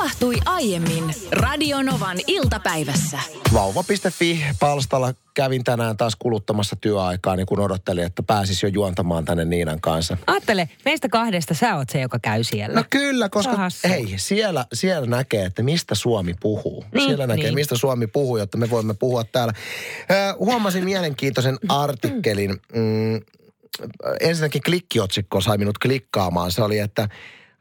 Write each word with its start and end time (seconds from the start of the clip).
tapahtui 0.00 0.36
aiemmin 0.46 1.14
Radionovan 1.32 2.16
iltapäivässä. 2.26 3.18
Vauva.fi-palstalla 3.52 5.14
kävin 5.34 5.64
tänään 5.64 5.96
taas 5.96 6.16
kuluttamassa 6.16 6.76
työaikaa, 6.76 7.36
niin 7.36 7.46
kun 7.46 7.60
odottelin, 7.60 8.04
että 8.04 8.22
pääsis 8.22 8.62
jo 8.62 8.68
juontamaan 8.68 9.24
tänne 9.24 9.44
Niinan 9.44 9.80
kanssa. 9.80 10.16
Ajattele, 10.26 10.68
meistä 10.84 11.08
kahdesta 11.08 11.54
sä 11.54 11.76
oot 11.76 11.90
se, 11.90 12.00
joka 12.00 12.18
käy 12.18 12.44
siellä. 12.44 12.74
No 12.74 12.84
kyllä, 12.90 13.28
koska 13.28 13.56
hassu. 13.56 13.88
hei, 13.88 14.14
siellä, 14.16 14.64
siellä 14.72 15.06
näkee, 15.06 15.44
että 15.44 15.62
mistä 15.62 15.94
Suomi 15.94 16.34
puhuu. 16.40 16.84
Niin, 16.92 17.06
siellä 17.06 17.26
näkee, 17.26 17.44
niin. 17.44 17.54
mistä 17.54 17.76
Suomi 17.76 18.06
puhuu, 18.06 18.36
jotta 18.36 18.58
me 18.58 18.70
voimme 18.70 18.94
puhua 18.94 19.24
täällä. 19.24 19.52
Äh, 20.10 20.36
huomasin 20.38 20.84
mielenkiintoisen 20.84 21.58
artikkelin. 21.68 22.50
Mm, 22.74 23.20
ensinnäkin 24.20 24.62
klikkiotsikko 24.62 25.40
sai 25.40 25.58
minut 25.58 25.78
klikkaamaan. 25.78 26.52
Se 26.52 26.62
oli, 26.62 26.78
että 26.78 27.08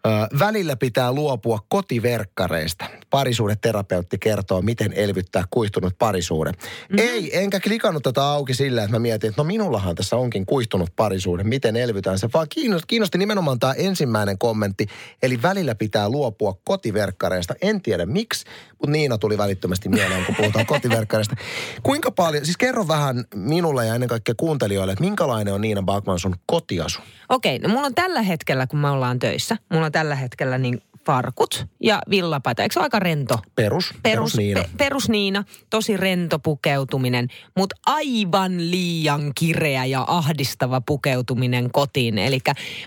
Ö, 0.07 0.37
välillä 0.39 0.75
pitää 0.75 1.13
luopua 1.13 1.59
kotiverkkareista. 1.69 2.85
Parisuudeterapeutti 3.09 4.17
kertoo, 4.17 4.61
miten 4.61 4.93
elvyttää 4.93 5.43
kuihtunut 5.49 5.93
parisuuden. 5.99 6.53
Mm-hmm. 6.53 7.09
Ei, 7.09 7.37
enkä 7.37 7.59
klikannut 7.59 8.03
tätä 8.03 8.23
auki 8.23 8.53
sillä, 8.53 8.83
että 8.83 8.95
mä 8.95 8.99
mietin, 8.99 9.29
että 9.29 9.41
no 9.41 9.45
minullahan 9.47 9.95
tässä 9.95 10.15
onkin 10.15 10.45
kuihtunut 10.45 10.89
parisuuden. 10.95 11.47
Miten 11.47 11.75
elvytään 11.75 12.19
se? 12.19 12.29
Vaan 12.33 12.47
kiinnosti, 12.49 12.85
kiinnosti 12.87 13.17
nimenomaan 13.17 13.59
tämä 13.59 13.73
ensimmäinen 13.73 14.37
kommentti. 14.37 14.87
Eli 15.23 15.41
välillä 15.41 15.75
pitää 15.75 16.09
luopua 16.09 16.59
kotiverkkareista. 16.63 17.53
En 17.61 17.81
tiedä 17.81 18.05
miksi, 18.05 18.45
mutta 18.79 18.91
Niina 18.91 19.17
tuli 19.17 19.37
välittömästi 19.37 19.89
mieleen, 19.89 20.25
kun 20.25 20.35
puhutaan 20.35 20.65
kotiverkkareista. 20.73 21.35
Kuinka 21.83 22.11
paljon, 22.11 22.45
siis 22.45 22.57
kerro 22.57 22.87
vähän 22.87 23.23
minulle 23.35 23.85
ja 23.85 23.95
ennen 23.95 24.09
kaikkea 24.09 24.35
kuuntelijoille, 24.37 24.93
että 24.93 25.03
minkälainen 25.03 25.53
on 25.53 25.61
Niina 25.61 25.81
Bakman 25.81 26.19
sun 26.19 26.35
kotiasu? 26.45 27.01
Okei, 27.29 27.59
no 27.59 27.69
mulla 27.69 27.85
on 27.85 27.95
tällä 27.95 28.21
hetkellä, 28.21 28.67
kun 28.67 28.79
me 28.79 28.89
ollaan 28.89 29.19
töissä, 29.19 29.57
mulla 29.73 29.85
on 29.85 29.91
tällä 29.91 30.15
hetkellä 30.15 30.57
niin 30.57 30.81
farkut 31.09 31.65
ja 31.83 32.01
villapaita. 32.09 32.63
Eikö 32.63 32.73
se 32.73 32.79
ole 32.79 32.85
aika 32.85 32.99
rento? 32.99 33.39
Perus, 33.55 33.93
perus 34.03 34.37
Niina. 34.37 34.61
Pe, 34.61 34.69
perus 34.77 35.09
Niina, 35.09 35.43
tosi 35.69 35.97
rento 35.97 36.39
pukeutuminen, 36.39 37.27
mutta 37.57 37.75
aivan 37.85 38.71
liian 38.71 39.31
kireä 39.35 39.85
ja 39.85 40.05
ahdistava 40.07 40.81
pukeutuminen 40.81 41.71
kotiin. 41.71 42.17
Eli 42.17 42.39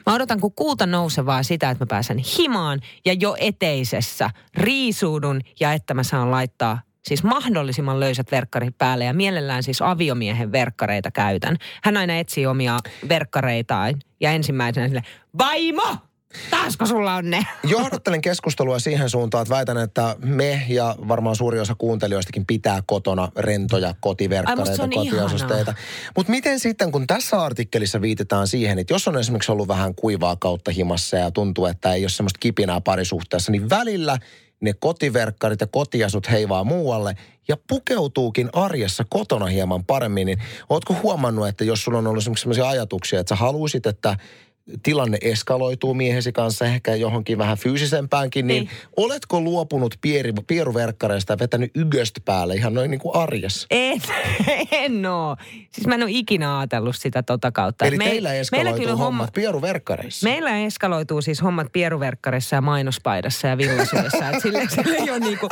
mä 0.06 0.14
odotan 0.14 0.40
kun 0.40 0.52
kuuta 0.54 0.86
nousevaa 0.86 1.42
sitä, 1.42 1.70
että 1.70 1.84
mä 1.84 1.86
pääsen 1.86 2.18
himaan 2.18 2.80
ja 3.04 3.12
jo 3.12 3.36
eteisessä 3.40 4.30
riisuudun 4.54 5.40
ja 5.60 5.72
että 5.72 5.94
mä 5.94 6.02
saan 6.02 6.30
laittaa 6.30 6.80
siis 7.04 7.22
mahdollisimman 7.22 8.00
löysät 8.00 8.30
verkkarit 8.30 8.78
päälle 8.78 9.04
ja 9.04 9.14
mielellään 9.14 9.62
siis 9.62 9.82
aviomiehen 9.82 10.52
verkkareita 10.52 11.10
käytän. 11.10 11.56
Hän 11.82 11.96
aina 11.96 12.18
etsii 12.18 12.46
omia 12.46 12.78
verkkareitaan 13.08 13.94
ja 14.20 14.30
ensimmäisenä 14.30 14.88
sille, 14.88 15.02
vaimo! 15.38 16.11
Taasko 16.50 16.86
sulla 16.86 17.14
on 17.14 17.30
ne? 17.30 17.46
Johdattelen 17.64 18.20
keskustelua 18.20 18.78
siihen 18.78 19.10
suuntaan, 19.10 19.42
että 19.42 19.54
väitän, 19.54 19.78
että 19.78 20.16
me 20.24 20.62
ja 20.68 20.96
varmaan 21.08 21.36
suuri 21.36 21.60
osa 21.60 21.74
kuuntelijoistakin 21.74 22.46
pitää 22.46 22.82
kotona 22.86 23.28
rentoja 23.38 23.94
kotiverkkareita, 24.00 24.88
kotiasusteita. 24.94 25.74
Mutta 26.16 26.30
miten 26.30 26.60
sitten, 26.60 26.92
kun 26.92 27.06
tässä 27.06 27.42
artikkelissa 27.42 28.00
viitataan 28.00 28.48
siihen, 28.48 28.78
että 28.78 28.94
jos 28.94 29.08
on 29.08 29.18
esimerkiksi 29.18 29.52
ollut 29.52 29.68
vähän 29.68 29.94
kuivaa 29.94 30.36
kautta 30.36 30.70
himassa 30.70 31.16
ja 31.16 31.30
tuntuu, 31.30 31.66
että 31.66 31.94
ei 31.94 32.02
ole 32.02 32.10
semmoista 32.10 32.38
kipinää 32.38 32.80
parisuhteessa, 32.80 33.52
niin 33.52 33.70
välillä 33.70 34.18
ne 34.60 34.72
kotiverkkarit 34.72 35.60
ja 35.60 35.66
kotiasut 35.66 36.30
heivaa 36.30 36.64
muualle 36.64 37.16
ja 37.48 37.56
pukeutuukin 37.68 38.50
arjessa 38.52 39.04
kotona 39.08 39.46
hieman 39.46 39.84
paremmin, 39.84 40.26
niin 40.26 40.38
ootko 40.70 40.96
huomannut, 41.02 41.48
että 41.48 41.64
jos 41.64 41.84
sulla 41.84 41.98
on 41.98 42.06
ollut 42.06 42.24
sellaisia 42.36 42.68
ajatuksia, 42.68 43.20
että 43.20 43.28
sä 43.28 43.36
haluaisit, 43.36 43.86
että 43.86 44.16
tilanne 44.82 45.18
eskaloituu 45.20 45.94
miehesi 45.94 46.32
kanssa 46.32 46.64
ehkä 46.64 46.94
johonkin 46.94 47.38
vähän 47.38 47.58
fyysisempäänkin, 47.58 48.46
niin, 48.46 48.64
Niin. 48.64 48.70
oletko 48.96 49.40
luopunut 49.40 49.94
pieri, 50.00 50.32
pieruverkkareista 50.46 51.32
ja 51.32 51.38
vetänyt 51.38 51.70
yköstä 51.76 52.20
päälle 52.24 52.54
ihan 52.54 52.74
noin 52.74 52.90
niin 52.90 52.98
kuin 53.00 53.16
arjessa? 53.16 53.66
En, 53.70 54.00
en 54.72 55.06
oo. 55.06 55.36
Siis 55.72 55.86
mä 55.86 55.94
en 55.94 56.02
ole 56.02 56.10
ikinä 56.12 56.58
ajatellut 56.58 56.96
sitä 56.96 57.22
tota 57.22 57.52
kautta. 57.52 57.84
Eli 57.86 57.96
Me- 57.96 58.04
teillä 58.04 58.34
eskaloituu 58.34 58.96
hommat 58.96 59.32
pieruverkkareissa? 59.32 60.28
Meillä 60.28 60.58
eskaloituu 60.58 61.22
siis 61.22 61.42
hommat 61.42 61.72
pieruverkkarissa 61.72 62.56
ja 62.56 62.60
mainospaidassa 62.60 63.48
ja 63.48 63.58
villasydessä. 63.58 64.28
että 64.28 64.40
sille, 64.42 64.62
sille 64.74 64.96
ei 64.96 65.10
ole 65.10 65.18
niinku 65.18 65.48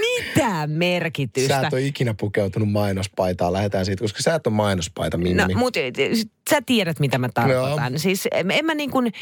mitään 0.00 0.70
merkitystä. 0.70 1.60
Sä 1.60 1.66
et 1.66 1.72
ole 1.72 1.82
ikinä 1.82 2.14
pukeutunut 2.14 2.72
mainospaitaan, 2.72 3.52
lähdetään 3.52 3.86
siitä, 3.86 4.04
koska 4.04 4.22
sä 4.22 4.34
et 4.34 4.46
ole 4.46 4.54
mainospaita, 4.54 5.18
Mimmi. 5.18 5.42
No, 5.42 5.58
mutta 5.58 5.80
sä 6.50 6.62
tiedät, 6.66 7.00
mitä 7.00 7.18
mä 7.18 7.28
tarkoitan. 7.34 7.92
Joo. 7.92 7.98
Siis 7.98 8.28
en 8.32 8.50
en 8.50 8.64
mä 8.64 8.74
niin 8.74 8.90
kuin, 8.90 9.12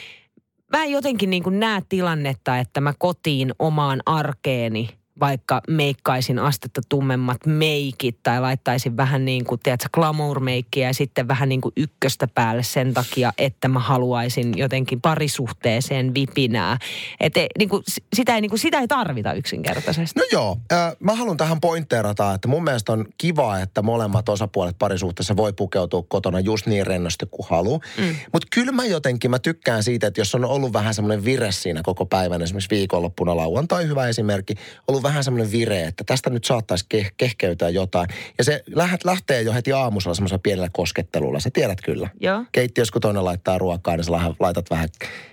mä 0.73 0.85
en 0.85 0.91
jotenkin 0.91 1.31
niin 1.31 1.43
kuin 1.43 1.61
näe 1.61 1.83
tilannetta, 1.89 2.59
että 2.59 2.81
mä 2.81 2.95
kotiin 2.99 3.53
omaan 3.59 4.01
arkeeni 4.07 4.89
vaikka 5.21 5.61
meikkaisin 5.69 6.39
astetta 6.39 6.81
tummemmat 6.89 7.47
meikit 7.47 8.19
tai 8.23 8.41
laittaisin 8.41 8.97
vähän 8.97 9.25
niin 9.25 9.45
kuin, 9.45 9.61
tiedätkö, 9.63 9.89
glamour-meikkiä 9.95 10.87
ja 10.87 10.95
sitten 10.95 11.29
vähän 11.29 11.49
niin 11.49 11.61
kuin 11.61 11.73
ykköstä 11.77 12.29
päälle 12.35 12.63
sen 12.63 12.95
takia, 12.95 13.33
että 13.39 13.69
mä 13.69 13.81
haluaisin 13.81 14.59
jotenkin 14.59 15.01
parisuhteeseen 15.01 16.15
vipinää. 16.15 16.79
Että 17.21 17.41
niin 17.59 17.69
kuin, 17.69 17.83
sitä, 18.17 18.35
ei, 18.35 18.41
niin 18.41 18.51
kuin, 18.51 18.59
sitä 18.59 18.79
ei 18.79 18.89
tarvita 18.89 19.33
yksinkertaisesti. 19.33 20.21
No 20.21 20.27
joo, 20.33 20.57
äh, 20.73 20.93
mä 21.01 21.15
haluan 21.15 21.37
tähän 21.37 21.61
pointteerata, 21.61 22.35
että 22.35 22.49
mun 22.49 22.65
mielestä 22.65 22.93
on 22.93 23.07
kiva, 23.19 23.59
että 23.59 23.83
molemmat 23.83 24.29
osapuolet 24.29 24.77
parisuhteessa 24.79 25.37
voi 25.37 25.53
pukeutua 25.53 26.05
kotona 26.09 26.41
just 26.41 26.67
niin 26.67 26.87
rennosti 26.87 27.27
kuin 27.31 27.47
haluaa. 27.51 27.81
Mm. 27.99 28.17
Mutta 28.33 28.49
kyllä 28.51 28.73
mä 28.73 28.85
jotenkin, 28.85 29.31
mä 29.31 29.39
tykkään 29.39 29.83
siitä, 29.83 30.07
että 30.07 30.21
jos 30.21 30.35
on 30.35 30.45
ollut 30.45 30.73
vähän 30.73 30.95
semmoinen 30.95 31.25
vire 31.25 31.53
siinä 31.53 31.81
koko 31.83 32.07
päivän, 32.07 32.43
esimerkiksi 32.43 32.71
viikonloppuna 32.71 33.37
lauantai, 33.37 33.87
hyvä 33.87 34.09
esimerkki, 34.09 34.55
ollut 34.89 35.03
vähän 35.07 35.25
semmoinen 35.25 35.53
vire, 35.53 35.83
että 35.83 36.05
tästä 36.05 36.31
nyt 36.31 36.45
saattaisi 36.45 36.85
ke- 36.95 37.11
kehkeytyä 37.17 37.69
jotain. 37.69 38.09
Ja 38.39 38.45
se 38.45 38.65
läht- 38.71 39.05
lähtee 39.05 39.43
jo 39.43 39.53
heti 39.53 39.73
aamusella 39.73 40.15
semmoisella 40.15 40.41
pienellä 40.43 40.69
koskettelulla, 40.73 41.41
sä 41.41 41.51
tiedät 41.53 41.81
kyllä. 41.85 42.09
Joo. 42.21 42.45
Keittiössä 42.53 42.93
kun 42.93 43.03
toinen 43.03 43.25
laittaa 43.25 43.59
ruokaa, 43.59 43.97
niin 43.97 44.05
sä 44.05 44.13
laitat 44.41 44.71
vähän 44.71 44.89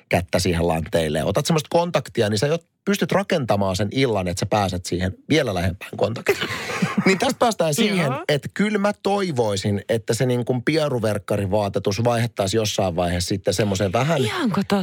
kättä 0.09 0.39
siihen 0.39 0.67
lanteille. 0.67 1.17
ja 1.19 1.25
Otat 1.25 1.45
semmoista 1.45 1.67
kontaktia, 1.71 2.29
niin 2.29 2.37
sä 2.37 2.47
jo 2.47 2.57
pystyt 2.85 3.11
rakentamaan 3.11 3.75
sen 3.75 3.87
illan, 3.91 4.27
että 4.27 4.39
sä 4.39 4.45
pääset 4.45 4.85
siihen 4.85 5.13
vielä 5.29 5.53
lähempään 5.53 5.91
kontaktiin. 5.97 6.37
Niin 7.05 7.19
tästä 7.19 7.39
päästään 7.39 7.73
siihen, 7.73 8.11
että 8.27 8.49
kyllä 8.53 8.77
mä 8.77 8.93
toivoisin, 9.03 9.81
että 9.89 10.13
se 10.13 10.25
niin 10.25 10.45
kuin 10.45 10.63
pieruverkkarivaatetus 10.63 12.03
vaihettaisiin 12.03 12.59
jossain 12.59 12.95
vaiheessa 12.95 13.27
sitten 13.27 13.53
semmoiseen 13.53 13.91
vähän 13.91 14.21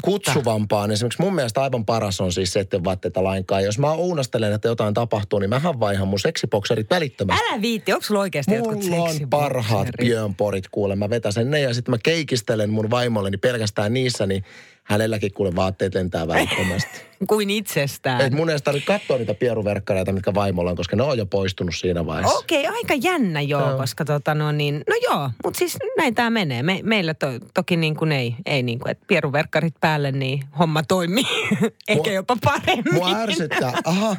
kutsuvampaan. 0.02 0.90
Esimerkiksi 0.90 1.22
mun 1.22 1.34
mielestä 1.34 1.62
aivan 1.62 1.84
paras 1.84 2.20
on 2.20 2.32
siis 2.32 2.52
se, 2.52 2.60
että 2.60 2.84
vaatteita 2.84 3.24
lainkaan. 3.24 3.64
Jos 3.64 3.78
mä 3.78 3.94
uunastelen, 3.94 4.52
että 4.52 4.68
jotain 4.68 4.94
tapahtuu, 4.94 5.38
niin 5.38 5.50
mähän 5.50 5.80
vaihan 5.80 6.08
mun 6.08 6.20
seksibokserit 6.20 6.90
välittömästi. 6.90 7.44
Älä 7.50 7.62
viitti, 7.62 7.92
onko 7.92 8.04
sulla 8.06 8.20
oikeasti 8.20 8.54
jotkut 8.54 8.84
Mulla 8.84 8.96
on 8.96 9.08
seksibokserit? 9.08 9.30
parhaat 9.30 9.88
piönporit 9.98 10.68
kuule. 10.70 10.96
Mä 10.96 11.10
vetäsen 11.10 11.50
ne 11.50 11.60
ja 11.60 11.74
sitten 11.74 11.92
mä 11.92 11.98
keikistelen 12.02 12.70
mun 12.70 12.90
vaimolleni 12.90 13.36
pelkästään 13.36 13.94
niissä, 13.94 14.26
niin 14.26 14.44
hänelläkin 14.90 15.32
kuule 15.32 15.56
vaatteet 15.56 15.94
lentää 15.94 16.28
välittömästi. 16.28 17.00
Kuin 17.28 17.50
itsestään. 17.50 18.20
Et 18.20 18.32
mun 18.32 18.50
ei 18.50 18.58
tarvitse 18.58 18.86
katsoa 18.86 19.18
niitä 19.18 19.34
pieruverkkareita, 19.34 20.12
mitkä 20.12 20.34
vaimolla 20.34 20.70
on, 20.70 20.76
koska 20.76 20.96
ne 20.96 21.02
on 21.02 21.18
jo 21.18 21.26
poistunut 21.26 21.74
siinä 21.76 22.06
vaiheessa. 22.06 22.38
Okei, 22.38 22.66
aika 22.66 22.94
jännä 22.94 23.40
joo, 23.40 23.68
joo. 23.68 23.78
koska 23.78 24.04
tota 24.04 24.34
no 24.34 24.52
niin, 24.52 24.74
no 24.88 24.96
joo, 25.02 25.30
mutta 25.44 25.58
siis 25.58 25.78
näin 25.96 26.14
tämä 26.14 26.30
menee. 26.30 26.62
Me, 26.62 26.80
meillä 26.82 27.14
to, 27.14 27.26
toki 27.54 27.76
niin 27.76 27.96
kuin 27.96 28.12
ei, 28.12 28.34
ei 28.46 28.62
niin 28.62 28.78
kuin, 28.78 28.90
että 28.90 29.04
pieruverkkarit 29.06 29.74
päälle, 29.80 30.12
niin 30.12 30.44
homma 30.58 30.82
toimii. 30.82 31.24
Ehkä 31.88 32.10
Mua- 32.10 32.14
jopa 32.14 32.36
paremmin. 32.44 32.94
Mua 32.94 33.16
ärsyttää, 33.16 33.72
aha, 33.84 34.16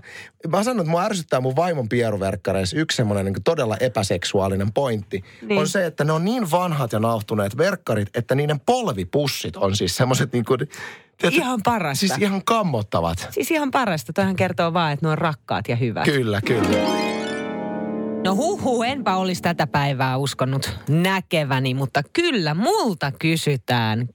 mä 0.48 0.64
sanon, 0.64 0.80
että 0.80 0.92
mua 0.92 1.04
ärsyttää 1.04 1.42
mun 1.42 1.56
vaimon 1.56 1.90
pieruverkkareissa 1.90 2.78
yksi 2.78 2.96
semmoinen 2.96 3.26
niin 3.26 3.44
todella 3.44 3.78
epäseksuaalinen 3.78 4.74
pointti. 4.74 5.24
Niin. 5.42 5.60
On 5.60 5.68
se, 5.68 5.86
että 5.86 6.04
ne 6.04 6.12
on 6.12 6.26
niin 6.26 6.52
vanhat 6.52 6.92
ja 6.92 7.00
nauhtuneet 7.00 7.58
verkkarit, 7.58 8.10
että 8.16 8.36
niiden 8.36 8.60
polvipussit 8.60 9.58
on 9.58 9.76
siis 9.76 9.96
semmoiset 9.96 10.34
niin 10.34 10.46
kuin, 10.46 10.61
tiedätkö, 10.66 11.42
Ihan 11.42 11.60
parasta. 11.64 12.00
Siis 12.00 12.18
ihan 12.18 12.42
kammottavat. 12.46 13.28
Siis 13.32 13.52
ihan 13.52 13.72
parasta. 13.72 14.14
Toihan 14.14 14.36
kertoo 14.36 14.74
vaan, 14.74 14.92
että 14.92 15.06
ne 15.06 15.12
on 15.12 15.18
rakkaat 15.18 15.68
ja 15.68 15.76
hyvät. 15.76 16.06
Kyllä, 16.06 16.42
kyllä. 16.42 16.78
No 18.24 18.36
huhu, 18.36 18.84
enpä 18.84 19.16
olisi 19.16 19.42
tätä 19.42 19.68
päivää 19.68 20.18
uskonut 20.18 20.78
näkeväni, 20.90 21.74
mutta 21.74 22.02
kyllä 22.14 22.54
multa 22.54 23.12
kysytään 23.12 24.10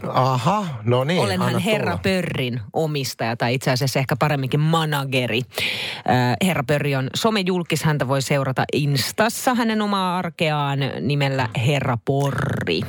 kissanhoitovinkkejä. 0.00 0.32
Aha, 0.32 0.66
no 0.84 1.04
niin. 1.04 1.22
Olenhan 1.22 1.58
Herra 1.58 1.84
tulla. 1.84 1.98
Pörrin 2.02 2.60
omistaja 2.72 3.36
tai 3.36 3.54
itse 3.54 3.70
asiassa 3.70 3.98
ehkä 3.98 4.16
paremminkin 4.16 4.60
manageri. 4.60 5.38
Äh, 5.38 6.36
Herra 6.46 6.62
Pörri 6.66 6.96
on 6.96 7.10
somejulkis, 7.14 7.82
häntä 7.84 8.08
voi 8.08 8.22
seurata 8.22 8.64
Instassa 8.72 9.54
hänen 9.54 9.82
omaa 9.82 10.18
arkeaan 10.18 10.78
nimellä 11.00 11.48
Herra 11.66 11.98
Porri. 12.04 12.80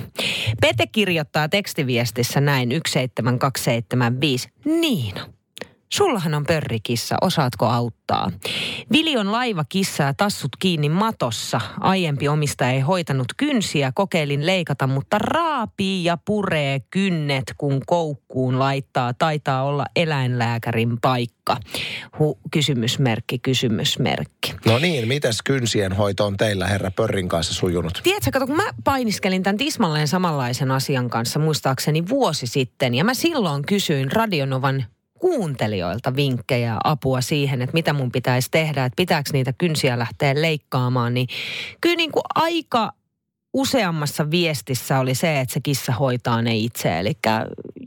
Pete 0.62 0.88
kirjoittaa 0.88 1.50
tekstiviestissä 1.50 2.42
näin 2.42 2.70
17275. 2.70 4.50
Niina, 4.66 5.26
Sullahan 5.90 6.34
on 6.34 6.46
pörrikissa, 6.46 7.16
osaatko 7.22 7.66
auttaa? 7.66 8.32
Vili 8.92 9.18
on 9.18 9.32
laivakissa 9.32 10.04
ja 10.04 10.14
tassut 10.14 10.52
kiinni 10.60 10.90
matossa. 10.90 11.62
Aiempi 11.80 12.28
omistaja 12.28 12.72
ei 12.72 12.80
hoitanut 12.80 13.28
kynsiä, 13.38 13.92
kokeilin 13.96 14.46
leikata, 14.46 14.88
mutta 14.88 15.18
raapii 15.18 16.04
ja 16.04 16.18
puree 16.26 16.80
kynnet, 16.80 17.54
kun 17.58 17.82
koukkuun 17.86 18.60
laittaa. 18.60 19.14
Taitaa 19.14 19.64
olla 19.64 19.86
eläinlääkärin 19.96 20.98
paikka. 21.02 21.58
Hu, 22.20 22.40
kysymysmerkki, 22.52 23.40
kysymysmerkki. 23.40 24.56
No 24.66 24.80
niin, 24.80 25.08
mitäs 25.08 25.42
kynsien 25.42 25.94
hoito 25.94 26.26
on 26.26 26.38
teillä 26.38 26.68
herra 26.68 26.92
Pörrin 26.92 27.30
kanssa 27.30 27.54
sujunut? 27.54 28.00
Tiedätkö, 28.04 28.32
kato, 28.32 28.48
kun 28.48 28.56
mä 28.56 28.74
painiskelin 28.84 29.44
tämän 29.44 29.58
tismalleen 29.58 30.08
samanlaisen 30.08 30.72
asian 30.72 31.10
kanssa 31.10 31.40
muistaakseni 31.40 32.10
vuosi 32.10 32.48
sitten. 32.48 32.96
Ja 32.96 33.04
mä 33.04 33.14
silloin 33.14 33.66
kysyin 33.66 34.12
Radionovan 34.12 34.86
kuuntelijoilta 35.20 36.16
vinkkejä 36.16 36.68
ja 36.68 36.80
apua 36.84 37.22
siihen, 37.22 37.62
että 37.62 37.74
mitä 37.74 37.94
mun 37.94 38.12
pitäisi 38.12 38.52
tehdä, 38.52 38.86
että 38.86 38.96
pitääkö 38.96 39.30
niitä 39.34 39.54
kynsiä 39.54 40.00
lähteä 40.00 40.42
leikkaamaan, 40.42 41.14
niin 41.14 41.28
kyllä 41.82 41.96
niin 41.96 42.12
kuin 42.12 42.24
aika 42.36 42.92
useammassa 43.54 44.32
viestissä 44.32 45.00
oli 45.00 45.16
se, 45.16 45.40
että 45.40 45.54
se 45.54 45.60
kissa 45.60 45.92
hoitaa 45.92 46.42
ne 46.42 46.56
itse. 46.56 47.00
Eli 47.00 47.14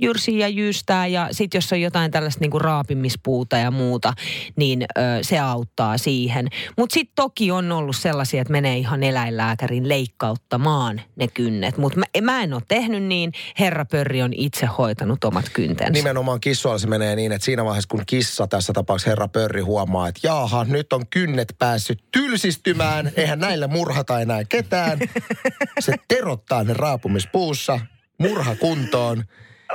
jyrsii 0.00 0.38
ja 0.38 0.48
jyystää 0.48 1.06
ja 1.06 1.28
sitten 1.30 1.58
jos 1.58 1.72
on 1.72 1.80
jotain 1.80 2.10
tällaista 2.10 2.40
niinku 2.40 2.58
raapimispuuta 2.58 3.56
ja 3.56 3.70
muuta, 3.70 4.12
niin 4.56 4.82
ö, 4.82 5.02
se 5.22 5.38
auttaa 5.38 5.98
siihen. 5.98 6.48
Mutta 6.78 6.94
sitten 6.94 7.14
toki 7.14 7.50
on 7.50 7.72
ollut 7.72 7.96
sellaisia, 7.96 8.42
että 8.42 8.52
menee 8.52 8.78
ihan 8.78 9.02
eläinlääkärin 9.02 9.88
leikkauttamaan 9.88 11.00
ne 11.16 11.28
kynnet. 11.28 11.76
Mutta 11.76 11.98
mä, 11.98 12.04
mä 12.20 12.42
en 12.42 12.54
ole 12.54 12.62
tehnyt 12.68 13.02
niin. 13.02 13.32
Herra 13.58 13.84
Pörri 13.84 14.22
on 14.22 14.32
itse 14.34 14.66
hoitanut 14.66 15.24
omat 15.24 15.48
kyntensä. 15.52 15.92
Nimenomaan 15.92 16.40
kissoilla 16.40 16.78
se 16.78 16.86
menee 16.86 17.16
niin, 17.16 17.32
että 17.32 17.44
siinä 17.44 17.64
vaiheessa 17.64 17.88
kun 17.88 18.02
kissa 18.06 18.46
tässä 18.46 18.72
tapauksessa 18.72 19.10
herra 19.10 19.28
Pörri 19.28 19.60
huomaa, 19.60 20.08
että 20.08 20.20
jaaha, 20.22 20.64
nyt 20.64 20.92
on 20.92 21.06
kynnet 21.06 21.54
päässyt 21.58 22.04
tylsistymään, 22.12 23.12
eihän 23.16 23.38
näillä 23.38 23.68
murhata 23.68 24.20
enää 24.20 24.44
ketään. 24.48 24.98
Se 25.80 25.94
terottaa 26.08 26.64
ne 26.64 26.74
raapumispuussa, 26.74 27.80
murha 28.18 28.56
kuntoon 28.56 29.24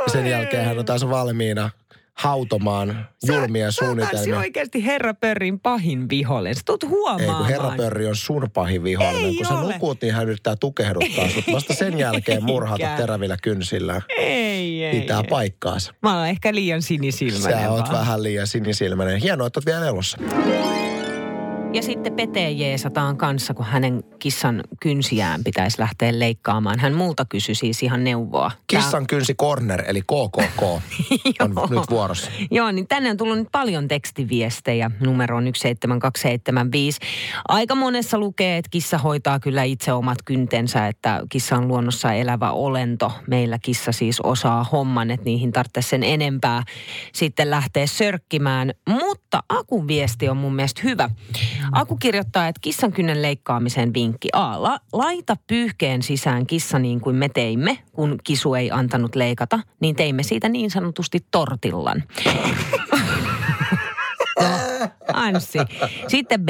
ja 0.06 0.12
sen 0.12 0.28
jälkeen 0.28 0.66
hän 0.66 0.80
on 0.80 0.86
taas 0.86 1.10
valmiina 1.10 1.70
hautomaan 2.14 3.08
julmia 3.28 3.72
sä, 3.72 3.86
suunnitelmia. 3.86 4.36
Sä 4.36 4.40
oikeasti 4.40 4.86
Herra 4.86 5.14
Pörrin 5.14 5.60
pahin 5.60 6.10
vihollinen. 6.10 6.56
Sä 6.56 6.62
tulet 6.66 6.84
huomaamaan. 6.84 7.30
Ei, 7.30 7.38
kun 7.38 7.48
Herra 7.48 7.78
Pörri 7.78 8.08
on 8.08 8.16
sun 8.16 8.50
pahin 8.54 8.84
vihollinen. 8.84 9.26
Ei 9.26 9.36
kun 9.36 9.48
ole. 9.48 9.68
sä 9.68 9.74
nukut, 9.74 10.02
niin 10.02 10.14
hän 10.14 10.28
yrittää 10.28 10.56
tukehduttaa 10.56 11.30
sut. 11.30 11.44
Vasta 11.54 11.74
sen 11.74 12.00
jälkeen 12.00 12.44
murhata 12.44 12.88
terävillä 12.98 13.38
kynsillä. 13.44 14.02
Ei, 14.18 14.84
ei. 14.84 15.00
Pitää 15.00 15.20
ei. 15.20 15.28
paikkaansa. 15.30 15.94
Mä 16.02 16.18
oon 16.18 16.28
ehkä 16.28 16.56
liian 16.56 16.82
sinisilmäinen. 16.82 17.62
Sä 17.62 17.72
oot 17.72 17.92
vähän 17.92 18.24
liian 18.24 18.48
sinisilmäinen. 18.48 19.22
Hienoa, 19.22 19.48
että 19.48 19.58
oot 19.58 19.66
vielä 19.66 19.86
elossa. 19.88 20.18
Ja 21.76 21.82
sitten 21.82 22.14
Pete 22.14 22.52
jeesataan 22.52 23.18
kanssa, 23.18 23.54
kun 23.54 23.66
hänen 23.66 24.04
kissan 24.20 24.64
kynsiään 24.80 25.44
pitäisi 25.44 25.80
lähteä 25.80 26.20
leikkaamaan. 26.20 26.80
Hän 26.80 26.94
multa 26.94 27.26
kysyi 27.26 27.56
siis 27.56 27.84
ihan 27.84 28.04
neuvoa. 28.04 28.52
Kissan 28.68 29.08
kynsi 29.08 29.34
corner, 29.34 29.84
eli 29.88 30.02
KKK, 30.02 30.62
on 31.42 31.56
nyt 31.70 31.90
vuorossa. 31.90 32.32
Joo, 32.52 32.72
niin 32.72 32.88
tänne 32.88 33.12
on 33.12 33.18
tullut 33.18 33.38
nyt 33.38 33.48
paljon 33.52 33.88
tekstiviestejä 33.88 34.92
numeroon 35.00 35.44
17275. 35.44 37.00
Aika 37.48 37.76
monessa 37.76 38.18
lukee, 38.18 38.58
että 38.58 38.70
kissa 38.72 38.98
hoitaa 38.98 39.40
kyllä 39.40 39.64
itse 39.64 39.94
omat 39.94 40.18
kyntensä, 40.26 40.88
että 40.88 41.22
kissa 41.30 41.56
on 41.56 41.68
luonnossa 41.68 42.14
elävä 42.14 42.52
olento. 42.52 43.12
Meillä 43.28 43.60
kissa 43.62 43.92
siis 43.92 44.20
osaa 44.22 44.64
homman, 44.64 45.12
että 45.12 45.26
niihin 45.26 45.52
tarvitsee 45.52 45.84
sen 45.84 46.04
enempää 46.04 46.64
sitten 47.14 47.50
lähteä 47.50 47.88
sörkkimään. 47.88 48.74
Mutta 48.90 49.44
Akun 49.50 49.88
viesti 49.88 50.30
on 50.30 50.38
mun 50.38 50.56
mielestä 50.56 50.82
hyvä. 50.84 51.10
Aku 51.72 51.96
kirjoittaa, 51.96 52.48
että 52.48 52.60
kissan 52.62 52.92
kynnen 52.92 53.22
leikkaamiseen 53.22 53.94
vinkki 53.94 54.30
A. 54.34 54.64
La, 54.64 54.80
laita 54.94 55.36
pyyhkeen 55.48 56.02
sisään 56.02 56.48
kissa 56.48 56.80
niin 56.80 57.02
kuin 57.02 57.16
me 57.16 57.30
teimme, 57.30 57.78
kun 57.92 58.18
kisu 58.24 58.54
ei 58.54 58.72
antanut 58.72 59.16
leikata, 59.16 59.60
niin 59.80 59.96
teimme 59.96 60.24
siitä 60.24 60.50
niin 60.50 60.72
sanotusti 60.72 61.26
tortillan. 61.32 62.04
Anssi. 65.14 65.60
Sitten 66.08 66.46
B. 66.46 66.50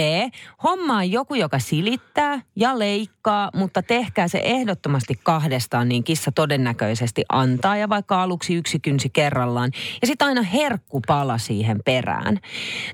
Hommaa 0.63 1.03
joku, 1.03 1.35
joka 1.35 1.59
silittää 1.59 2.41
ja 2.55 2.79
leikkaa, 2.79 3.49
mutta 3.53 3.81
tehkää 3.81 4.27
se 4.27 4.41
ehdottomasti 4.43 5.19
kahdestaan, 5.23 5.89
niin 5.89 6.03
kissa 6.03 6.31
todennäköisesti 6.31 7.23
antaa 7.29 7.77
ja 7.77 7.89
vaikka 7.89 8.23
aluksi 8.23 8.55
yksi 8.55 8.79
kynsi 8.79 9.09
kerrallaan. 9.09 9.71
Ja 10.01 10.07
sitten 10.07 10.27
aina 10.27 10.41
herkku 10.41 11.01
pala 11.07 11.37
siihen 11.37 11.79
perään. 11.85 12.39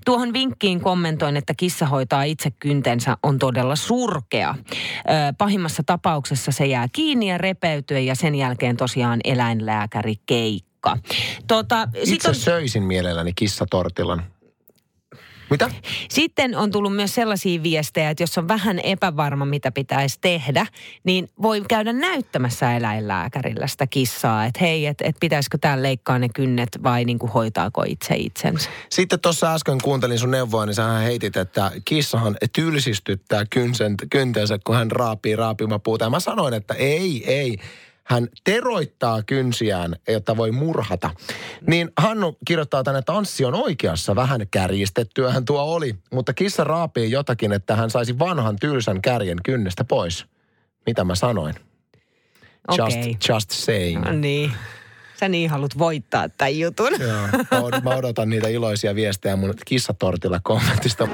Tuohon 0.06 0.34
vinkkiin 0.34 0.81
kommentoin, 0.81 1.38
että 1.38 1.54
kissa 1.58 1.86
hoitaa 1.86 2.24
itse 2.24 2.52
kyntensä 2.52 3.18
on 3.24 3.40
todella 3.40 3.75
surkea. 3.75 4.56
Pahimmassa 5.38 5.84
tapauksessa 5.86 6.52
se 6.52 6.66
jää 6.66 6.88
kiinni 6.94 7.30
ja 7.30 7.38
repeytyy 7.38 8.00
ja 8.00 8.16
sen 8.16 8.36
jälkeen 8.36 8.78
tosiaan 8.78 9.19
eläinlääkäri 9.24 10.16
keikka. 10.25 10.98
Tota, 11.48 11.88
Itse 12.06 12.30
on... 12.30 12.36
söisin 12.36 12.84
mielelläni 12.84 13.34
kissatortilan. 13.36 14.24
Mitä? 15.51 15.69
Sitten 16.09 16.57
on 16.57 16.71
tullut 16.71 16.95
myös 16.95 17.15
sellaisia 17.15 17.63
viestejä, 17.63 18.09
että 18.09 18.24
jos 18.24 18.38
on 18.38 18.48
vähän 18.48 18.80
epävarma, 18.80 19.45
mitä 19.45 19.71
pitäisi 19.71 20.18
tehdä, 20.21 20.65
niin 21.03 21.30
voi 21.42 21.62
käydä 21.69 21.94
näyttämässä 21.94 22.75
eläinlääkärillä 22.75 23.68
sitä 23.68 23.88
kissaa, 23.88 24.45
että 24.45 24.59
hei, 24.62 24.86
että 24.86 25.06
et 25.07 25.15
pitäisikö 25.19 25.57
täällä 25.62 25.83
leikkaa 25.83 26.19
ne 26.19 26.27
kynnet 26.36 26.69
vai 26.83 27.06
niin 27.06 27.19
kuin 27.19 27.31
hoitaako 27.31 27.83
itse 27.88 28.15
itsensä. 28.15 28.69
Sitten 28.89 29.19
tuossa 29.19 29.53
äsken 29.53 29.77
kuuntelin 29.83 30.19
sun 30.19 30.31
neuvoa, 30.31 30.65
niin 30.65 30.75
sähän 30.75 31.01
heitit, 31.01 31.38
että 31.38 31.71
kissahan 31.86 32.38
tylsistyttää 32.54 33.45
kynsen, 33.50 33.95
kyntensä, 34.09 34.59
kun 34.63 34.75
hän 34.75 34.92
raapii 34.92 35.36
raapimapuuta. 35.36 36.06
Ja 36.06 36.09
mä 36.09 36.19
sanoin, 36.19 36.54
että 36.54 36.74
ei, 36.74 37.24
ei 37.27 37.57
hän 38.12 38.28
teroittaa 38.44 39.24
kynsiään, 39.24 39.96
jotta 40.08 40.38
voi 40.38 40.52
murhata. 40.52 41.10
Niin 41.68 41.92
Hannu 41.98 42.38
kirjoittaa 42.48 42.84
tänne, 42.84 43.00
että 43.00 43.13
Anssi 43.13 43.46
on 43.46 43.56
oikeassa. 43.56 44.16
Vähän 44.16 44.48
kärjistettyä 44.52 45.31
hän 45.31 45.46
tuo 45.46 45.62
oli, 45.62 45.96
mutta 46.12 46.34
kissa 46.34 46.63
raapii 46.63 47.12
jotakin, 47.12 47.52
että 47.52 47.75
hän 47.75 47.90
saisi 47.90 48.19
vanhan 48.19 48.56
tylsän 48.56 49.02
kärjen 49.02 49.38
kynnestä 49.44 49.84
pois. 49.84 50.25
Mitä 50.86 51.04
mä 51.04 51.16
sanoin? 51.16 51.56
Just, 52.78 52.98
okay. 52.98 53.13
just 53.30 53.52
saying. 53.52 54.06
No 54.06 54.12
niin. 54.12 54.52
Sä 55.19 55.28
niin 55.28 55.50
haluat 55.50 55.78
voittaa 55.78 56.30
tämän 56.30 56.60
jutun. 56.60 56.92
Joo, 57.00 57.69
mä 57.84 57.90
odotan 57.90 58.30
niitä 58.30 58.48
iloisia 58.48 58.96
viestejä 58.96 59.36
mun 59.36 59.54
kissatortilla 59.66 60.40
kommentista. 60.44 61.07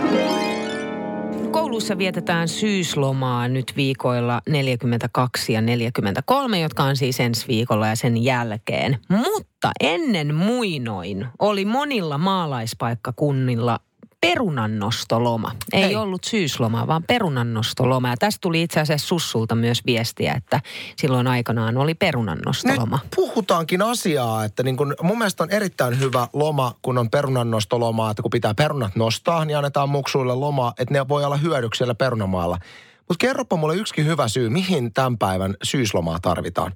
Koulussa 1.52 1.98
vietetään 1.98 2.48
syyslomaa 2.48 3.48
nyt 3.48 3.74
viikoilla 3.76 4.42
42 4.50 5.54
ja 5.54 5.62
43, 5.62 6.60
jotka 6.60 6.84
on 6.84 6.96
siis 6.96 7.20
ensi 7.20 7.48
viikolla 7.48 7.88
ja 7.88 7.96
sen 7.96 8.24
jälkeen. 8.24 8.98
Mutta 9.10 9.72
ennen 9.80 10.36
muinoin 10.36 11.28
oli 11.40 11.66
monilla 11.66 12.18
maalaispaikkakunnilla 12.18 13.80
perunannostoloma. 14.22 15.52
Ei 15.74 15.84
Hei. 15.84 15.96
ollut 15.96 16.24
syysloma, 16.24 16.88
vaan 16.88 17.04
perunannostoloma. 17.04 18.10
Ja 18.10 18.18
tästä 18.18 18.38
tuli 18.42 18.62
itse 18.62 18.80
asiassa 18.80 19.08
Sussulta 19.08 19.56
myös 19.56 19.82
viestiä, 19.86 20.34
että 20.34 20.62
silloin 20.96 21.28
aikanaan 21.28 21.78
oli 21.78 21.94
perunannostoloma. 21.94 23.00
Nyt 23.04 23.12
puhutaankin 23.16 23.82
asiaa, 23.82 24.44
että 24.44 24.64
niin 24.64 24.78
kun, 24.78 24.96
mun 25.02 25.18
mielestä 25.18 25.44
on 25.44 25.50
erittäin 25.50 26.00
hyvä 26.00 26.28
loma, 26.34 26.74
kun 26.82 26.98
on 26.98 27.10
perunannostoloma, 27.10 28.12
että 28.12 28.22
kun 28.22 28.32
pitää 28.32 28.54
perunat 28.54 28.96
nostaa, 28.96 29.46
niin 29.46 29.58
annetaan 29.58 29.90
muksuille 29.90 30.36
loma, 30.36 30.74
että 30.80 30.94
ne 30.94 31.08
voi 31.08 31.26
olla 31.26 31.38
hyödyksi 31.38 31.78
siellä 31.78 31.96
perunamaalla. 31.96 32.58
Mutta 32.98 33.26
kerropa 33.28 33.56
mulle 33.56 33.76
yksi 33.76 34.06
hyvä 34.06 34.28
syy, 34.28 34.50
mihin 34.50 34.94
tämän 34.94 35.18
päivän 35.18 35.56
syyslomaa 35.64 36.20
tarvitaan 36.22 36.74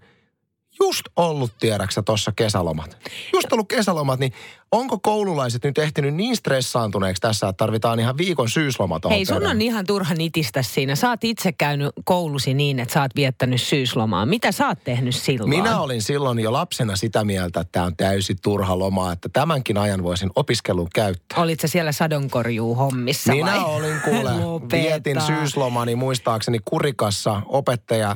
just 0.80 1.02
ollut 1.16 1.52
tiedäksä 1.60 2.02
tuossa 2.02 2.32
kesälomat. 2.36 2.98
Just 3.34 3.54
ollut 3.54 3.68
kesälomat, 3.68 4.20
niin 4.20 4.34
onko 4.72 5.00
koululaiset 5.00 5.64
nyt 5.64 5.78
ehtinyt 5.78 6.16
niin 6.16 6.36
stressaantuneeksi 6.36 7.22
tässä, 7.22 7.48
että 7.48 7.58
tarvitaan 7.58 8.00
ihan 8.00 8.18
viikon 8.18 8.50
syysloma 8.50 9.00
Hei, 9.10 9.26
sun 9.26 9.48
on 9.48 9.62
ihan 9.62 9.86
turha 9.86 10.14
nitistä 10.14 10.62
siinä. 10.62 10.96
Sä 10.96 11.10
oot 11.10 11.24
itse 11.24 11.52
käynyt 11.52 11.90
koulusi 12.04 12.54
niin, 12.54 12.80
että 12.80 12.94
sä 12.94 13.02
oot 13.02 13.16
viettänyt 13.16 13.62
syyslomaa. 13.62 14.26
Mitä 14.26 14.52
sä 14.52 14.68
oot 14.68 14.84
tehnyt 14.84 15.16
silloin? 15.16 15.50
Minä 15.50 15.80
olin 15.80 16.02
silloin 16.02 16.40
jo 16.40 16.54
lapsena 16.54 16.96
sitä 16.96 17.24
mieltä, 17.24 17.60
että 17.60 17.72
tämä 17.72 17.86
on 17.86 17.96
täysin 17.96 18.38
turha 18.44 18.80
loma, 18.80 19.12
että 19.12 19.30
tämänkin 19.30 19.78
ajan 19.78 20.04
voisin 20.04 20.30
opiskeluun 20.36 20.90
käyttää. 20.96 21.42
Olit 21.42 21.60
sä 21.60 21.68
siellä 21.68 21.92
sadonkorjuu 21.92 22.76
hommissa 22.76 23.34
Minä 23.34 23.52
vai? 23.52 23.76
olin 23.76 24.02
kuule. 24.02 24.32
Vietin 24.72 25.22
syyslomani 25.22 25.96
muistaakseni 25.96 26.60
Kurikassa 26.66 27.42
opettaja 27.46 28.16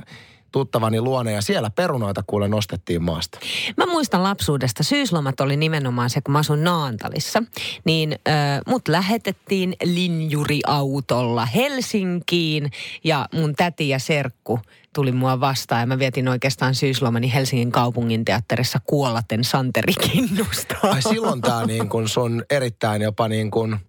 tuttavani 0.55 1.01
luona 1.01 1.31
ja 1.31 1.41
siellä 1.41 1.69
perunoita 1.69 2.23
kuule 2.27 2.47
nostettiin 2.47 3.03
maasta. 3.03 3.39
Mä 3.77 3.85
muistan 3.85 4.23
lapsuudesta, 4.23 4.83
syyslomat 4.83 5.39
oli 5.39 5.57
nimenomaan 5.57 6.09
se, 6.09 6.21
kun 6.21 6.31
mä 6.31 6.39
asun 6.39 6.63
Naantalissa, 6.63 7.43
niin 7.85 8.15
äh, 8.27 8.61
mut 8.67 8.87
lähetettiin 8.87 9.75
linjuriautolla 9.83 11.45
Helsinkiin 11.45 12.71
ja 13.03 13.27
mun 13.33 13.55
täti 13.55 13.89
ja 13.89 13.99
serkku 13.99 14.59
tuli 14.93 15.11
mua 15.11 15.39
vastaan 15.39 15.81
ja 15.81 15.87
mä 15.87 15.99
vietin 15.99 16.27
oikeastaan 16.27 16.75
syyslomani 16.75 17.33
Helsingin 17.33 17.71
kaupungin 17.71 18.25
teatterissa 18.25 18.79
kuollaten 18.87 19.43
Santeri 19.43 19.93
Kinnusta. 19.93 20.75
Ai 20.83 21.01
silloin 21.01 21.41
tämä 21.41 21.65
niin 21.65 21.89
kuin 21.89 22.07
sun 22.07 22.43
erittäin 22.49 23.01
jopa 23.01 23.27
niin 23.27 23.51
kuin 23.51 23.79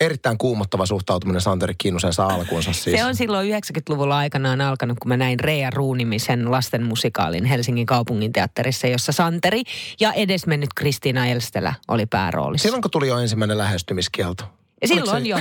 erittäin 0.00 0.38
kuumottava 0.38 0.86
suhtautuminen 0.86 1.40
Santeri 1.40 1.74
Kinnusen 1.78 2.12
saa 2.12 2.28
alkuunsa 2.28 2.72
siis. 2.72 2.96
Se 2.96 3.04
on 3.04 3.16
silloin 3.16 3.48
90-luvulla 3.48 4.18
aikanaan 4.18 4.60
alkanut, 4.60 4.98
kun 4.98 5.08
mä 5.08 5.16
näin 5.16 5.40
Rea 5.40 5.70
Ruunimisen 5.70 6.50
lastenmusikaalin 6.50 7.44
Helsingin 7.44 7.86
kaupungin 7.86 8.32
teatterissa, 8.32 8.86
jossa 8.86 9.12
Santeri 9.12 9.62
ja 10.00 10.12
edesmennyt 10.12 10.70
Kristiina 10.74 11.26
Elstelä 11.26 11.74
oli 11.88 12.06
pääroolissa. 12.06 12.62
Silloin 12.62 12.82
kun 12.82 12.90
tuli 12.90 13.08
jo 13.08 13.18
ensimmäinen 13.18 13.58
lähestymiskielto. 13.58 14.44
Silloin 14.84 15.22
se- 15.22 15.28
jo. 15.28 15.38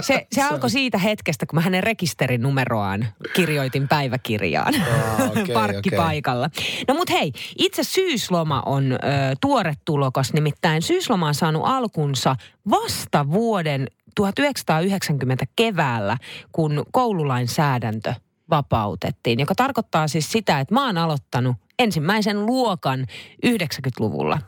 Se, 0.00 0.26
se 0.32 0.42
alkoi 0.50 0.70
siitä 0.70 0.98
hetkestä, 0.98 1.46
kun 1.46 1.56
mä 1.56 1.60
hänen 1.60 1.82
rekisterinumeroaan 1.82 3.06
kirjoitin 3.34 3.88
päiväkirjaan 3.88 4.74
Aa, 4.74 5.26
okei, 5.26 5.54
parkkipaikalla. 5.60 6.50
No 6.88 6.94
mut 6.94 7.10
hei, 7.10 7.32
itse 7.58 7.84
syysloma 7.84 8.62
on 8.66 8.92
ö, 8.92 8.96
tuore 9.40 9.74
tulokas, 9.84 10.32
nimittäin 10.32 10.82
syysloma 10.82 11.28
on 11.28 11.34
saanut 11.34 11.62
alkunsa 11.64 12.36
vasta 12.70 13.30
vuoden 13.30 13.86
1990 14.14 15.44
keväällä, 15.56 16.16
kun 16.52 16.84
koululainsäädäntö 16.92 18.14
vapautettiin, 18.50 19.40
joka 19.40 19.54
tarkoittaa 19.54 20.08
siis 20.08 20.32
sitä, 20.32 20.60
että 20.60 20.74
mä 20.74 20.86
oon 20.86 20.98
aloittanut 20.98 21.56
ensimmäisen 21.78 22.46
luokan 22.46 23.06
90-luvulla. 23.46 24.38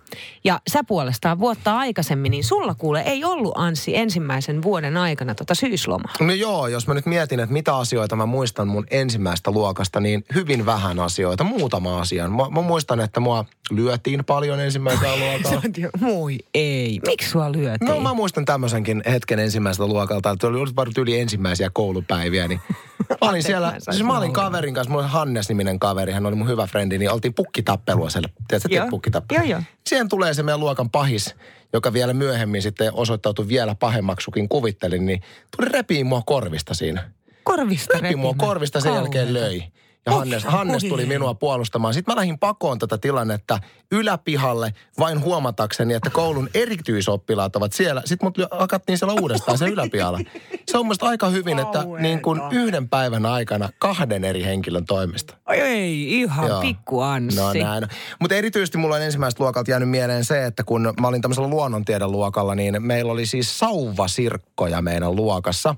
Ja 0.45 0.61
sä 0.71 0.85
puolestaan 0.85 1.39
vuotta 1.39 1.79
aikaisemmin, 1.79 2.31
niin 2.31 2.45
sulla 2.45 2.75
kuule 2.75 3.01
ei 3.01 3.25
ollut 3.25 3.53
Anssi 3.57 3.97
ensimmäisen 3.97 4.63
vuoden 4.63 4.97
aikana 4.97 5.35
tota 5.35 5.55
syyslomaa. 5.55 6.13
No 6.21 6.33
joo, 6.33 6.67
jos 6.67 6.87
mä 6.87 6.95
nyt 6.95 7.07
mietin, 7.07 7.41
että 7.41 7.53
mitä 7.53 7.77
asioita 7.77 8.17
mä 8.17 8.27
muistan 8.27 8.69
mun 8.69 8.87
ensimmäistä 8.91 9.51
luokasta, 9.51 10.01
niin 10.01 10.25
hyvin 10.35 10.67
vähän 10.67 11.01
asioita, 11.01 11.45
muutama 11.45 12.01
asian. 12.01 12.33
Mä, 12.33 12.51
mä 12.51 12.61
muistan, 12.61 13.01
että 13.01 13.21
mua 13.21 13.45
lyötiin 13.71 14.25
paljon 14.25 14.61
ensimmäisellä 14.61 15.17
luokalla. 15.25 15.63
Moi 16.01 16.39
ei. 16.55 17.01
Miksi 17.07 17.31
sua 17.31 17.53
lyötiin? 17.53 17.89
No 17.89 18.01
mä 18.01 18.15
muistan 18.15 18.45
tämmöisenkin 18.45 19.03
hetken 19.11 19.39
ensimmäiseltä 19.39 19.93
luokalta, 19.93 20.31
että 20.31 20.47
oli 20.47 20.59
ollut 20.59 20.99
yli 20.99 21.21
ensimmäisiä 21.21 21.71
koulupäiviä, 21.73 22.49
niin 22.49 22.61
mä 23.11 23.31
olin 23.31 23.43
siellä, 23.43 23.75
siis 23.91 24.03
mä 24.03 24.19
olin 24.19 24.33
kaverin 24.33 24.75
kanssa, 24.75 24.91
mulla 24.91 25.05
oli 25.05 25.13
Hannes-niminen 25.13 25.79
kaveri, 25.79 26.13
hän 26.13 26.27
oli 26.27 26.35
mun 26.35 26.49
hyvä 26.49 26.67
frendi, 26.67 26.99
niin 26.99 27.11
oltiin 27.19 27.35
pukkitappelua 27.35 28.11
siellä, 28.11 28.29
tiedätkö, 28.49 28.75
Joo. 28.75 28.87
pukkitappelua? 28.91 29.43
Joo, 29.43 29.51
joo. 29.51 29.63
Siihen 29.87 30.09
tulee 30.09 30.35
se 30.35 30.43
meidän 30.43 30.61
luokan 30.61 30.91
pahis, 30.91 31.35
joka 31.73 31.93
vielä 31.93 32.15
myöhemmin 32.15 32.63
sitten 32.63 32.95
osoittautui 32.95 33.49
vielä 33.49 33.75
pahemmaksukin 33.75 34.49
kuvittelin, 34.49 35.07
niin 35.07 35.23
tuli 35.57 35.69
repii 35.69 36.05
mua 36.05 36.23
korvista 36.27 36.75
siinä. 36.75 37.11
Korvista 37.45 37.99
Repi 37.99 38.17
mua 38.17 38.35
korvista, 38.39 38.81
sen 38.81 38.95
jälkeen 38.95 39.35
löi. 39.35 39.63
Ja 40.07 40.13
Hannes, 40.13 40.45
Hannes 40.45 40.85
tuli 40.85 41.07
minua 41.07 41.35
puolustamaan. 41.35 41.95
Sitten 41.95 42.15
mä 42.15 42.17
lähdin 42.17 42.39
pakoon 42.39 42.79
tätä 42.79 42.99
tilannetta 42.99 43.59
yläpihalle 43.93 44.75
vain 44.99 45.21
huomatakseni, 45.21 45.95
että 45.95 46.11
koulun 46.11 46.49
erityisoppilaat 46.55 47.57
ovat 47.57 47.73
siellä. 47.73 48.03
Sitten 48.05 48.27
mut 48.27 48.51
hakattiin 48.51 48.99
siellä 48.99 49.21
uudestaan 49.21 49.59
se 49.59 49.69
yläpihalla. 49.69 50.19
Se 50.69 50.79
on 50.79 50.87
musta 50.87 51.07
aika 51.07 51.29
hyvin, 51.29 51.59
että 51.59 51.85
niin 51.99 52.21
kuin 52.23 52.41
yhden 52.51 52.89
päivän 52.89 53.27
aikana 53.27 53.69
kahden 53.79 54.25
eri 54.25 54.45
henkilön 54.45 54.85
toimesta. 54.85 55.35
Ei, 55.53 56.21
ihan 56.21 56.49
Joo. 56.49 56.61
pikku 56.61 57.01
Anssi. 57.01 57.41
No 57.41 57.53
näin. 57.53 57.87
Mutta 58.21 58.35
erityisesti 58.35 58.79
mulla 58.79 58.97
on 58.97 59.03
ensimmäiseltä 59.03 59.45
luokalta 59.45 59.71
jäänyt 59.71 59.89
mieleen 59.91 60.25
se, 60.25 60.45
että 60.45 60.65
kun 60.65 60.95
mä 61.01 61.09
olin 61.09 61.23
tämmöisellä 61.23 61.49
luonnontieden 61.51 62.13
luokalla, 62.13 62.55
niin 62.55 62.83
meillä 62.83 63.13
oli 63.13 63.27
siis 63.27 63.59
sauvasirkkoja 63.59 64.83
meidän 64.83 65.17
luokassa. 65.17 65.75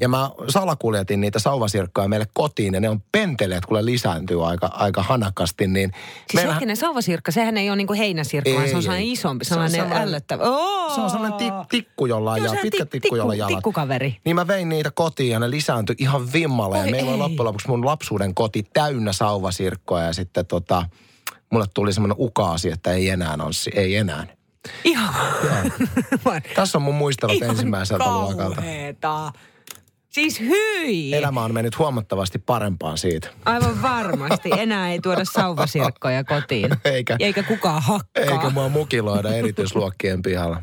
Ja 0.00 0.08
mä 0.08 0.30
salakuljetin 0.48 1.20
niitä 1.20 1.38
sauvasirkkoja 1.38 2.08
meille 2.08 2.26
kotiin 2.34 2.74
ja 2.74 2.80
ne 2.80 2.88
on 2.88 3.02
penteleet, 3.12 3.66
kun 3.66 3.84
lisääntyy 3.86 4.48
aika, 4.48 4.66
aika 4.66 5.02
hanakasti. 5.02 5.66
Niin 5.66 5.90
Siis 6.16 6.34
meillä- 6.34 6.52
hetkinen, 6.52 6.76
sauvasirkka, 6.76 7.32
sehän 7.32 7.56
ei 7.56 7.70
ole 7.70 7.76
niinku 7.76 7.94
heinäsirkka, 7.94 8.50
vaan 8.50 8.64
Ei, 8.64 8.70
se 8.70 8.76
on 8.76 8.82
sellainen 8.82 9.08
isompi, 9.08 9.44
Se 9.44 9.54
on 9.54 9.54
sellainen, 9.54 9.80
sellainen- 9.80 10.08
ällöttävä. 10.08 10.42
Oh! 10.44 10.94
Se 10.94 11.00
on 11.00 11.10
sellainen 11.10 11.38
tik, 11.38 11.54
tikku, 11.68 12.06
jolla 12.06 12.30
on 12.32 12.36
Joo, 12.38 12.44
jala, 12.44 12.54
sehän 12.54 12.62
pitkä 12.70 12.84
tik- 12.84 12.88
tikku, 12.88 13.16
jolla 13.16 13.32
tikku- 13.32 13.40
jalat. 13.42 13.54
tikkukaveri. 13.58 14.16
Niin 14.28 14.36
mä 14.36 14.46
vein 14.46 14.68
niitä 14.68 14.90
kotiin 14.94 15.30
ja 15.30 15.38
ne 15.38 15.50
lisääntyi 15.50 15.96
ihan 15.98 16.32
vimmalla. 16.32 16.76
Ja 16.76 16.82
Oi 16.84 16.90
meillä 16.90 17.08
oli 17.10 17.16
ei. 17.16 17.18
loppujen 17.18 17.44
lopuksi 17.46 17.68
mun 17.68 17.86
lapsuuden 17.86 18.34
koti 18.34 18.62
täynnä 18.72 19.12
sauvasirkkoja. 19.12 20.04
Ja 20.04 20.12
sitten 20.12 20.46
tota, 20.46 20.84
mulle 21.52 21.66
tuli 21.74 21.92
semmoinen 21.92 22.16
ukaasi, 22.18 22.70
että 22.70 22.92
ei 22.92 23.08
enää 23.08 23.36
Anssi, 23.38 23.70
ei 23.74 23.96
enää. 23.96 24.26
Ihan, 24.84 25.14
Tässä 26.56 26.78
on 26.78 26.82
mun 26.82 26.94
muistelut 26.94 27.36
ihan 27.36 27.50
ensimmäiseltä 27.50 28.04
luokalta. 28.12 28.62
Siis 30.08 30.40
hyi! 30.40 31.14
Elämä 31.14 31.42
on 31.44 31.54
mennyt 31.54 31.78
huomattavasti 31.78 32.38
parempaan 32.38 32.98
siitä. 32.98 33.28
Aivan 33.44 33.82
varmasti. 33.82 34.50
Enää 34.58 34.92
ei 34.92 35.00
tuoda 35.00 35.24
sauvasirkkoja 35.38 36.24
kotiin. 36.24 36.70
Eikä- 36.84 37.16
Eikä 37.20 37.42
kukaan 37.42 37.82
hakkaa. 37.82 38.24
Eikä 38.24 38.50
mua 38.50 38.68
mukiloida 38.68 39.28
erityisluokkien 39.34 40.22
pihalla. 40.22 40.62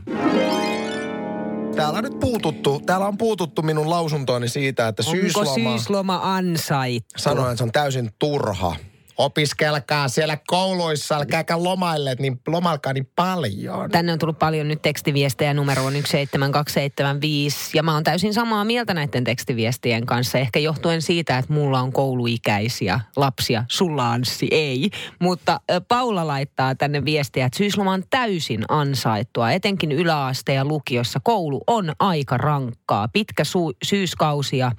Täällä 1.75 1.97
on 1.97 2.03
nyt 2.03 2.19
puututtu, 2.19 2.81
täällä 2.85 3.07
on 3.07 3.17
puututtu 3.17 3.61
minun 3.61 3.89
lausuntooni 3.89 4.49
siitä, 4.49 4.87
että 4.87 5.03
Onko 5.07 5.11
syysloma... 5.11 5.53
syysloma 5.53 6.19
ansaittu? 6.23 7.09
Sanoin, 7.17 7.47
että 7.47 7.57
se 7.57 7.63
on 7.63 7.71
täysin 7.71 8.11
turha. 8.19 8.75
Opiskelkaa 9.17 10.07
siellä 10.07 10.37
kouluissa, 10.47 11.15
älkääkä 11.15 11.63
lomailleet, 11.63 12.19
niin 12.19 12.41
lomalkaa 12.47 12.93
niin 12.93 13.09
paljon. 13.15 13.91
Tänne 13.91 14.13
on 14.13 14.19
tullut 14.19 14.39
paljon 14.39 14.67
nyt 14.67 14.81
tekstiviestejä 14.81 15.53
numeroon 15.53 15.93
17275 15.93 17.77
ja 17.77 17.83
mä 17.83 17.93
oon 17.93 18.03
täysin 18.03 18.33
samaa 18.33 18.65
mieltä 18.65 18.93
näiden 18.93 19.23
tekstiviestien 19.23 20.05
kanssa. 20.05 20.37
Ehkä 20.37 20.59
johtuen 20.59 21.01
siitä, 21.01 21.37
että 21.37 21.53
mulla 21.53 21.81
on 21.81 21.91
kouluikäisiä 21.91 22.99
lapsia, 23.15 23.65
sulla 23.67 24.11
Anssi 24.11 24.47
ei. 24.51 24.89
Mutta 25.19 25.59
Paula 25.87 26.27
laittaa 26.27 26.75
tänne 26.75 27.05
viestiä, 27.05 27.45
että 27.45 27.57
syysloma 27.57 27.93
on 27.93 28.03
täysin 28.09 28.63
ansaittua. 28.69 29.51
Etenkin 29.51 29.91
yläaste 29.91 30.53
ja 30.53 30.65
lukiossa 30.65 31.19
koulu 31.23 31.61
on 31.67 31.93
aika 31.99 32.37
rankkaa. 32.37 33.07
Pitkä 33.07 33.43
su- 33.43 33.77
syyskausi 33.83 34.57
ja 34.57 34.71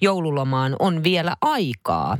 joululomaan 0.00 0.76
on 0.78 1.02
vielä 1.04 1.36
aikaa. 1.40 2.18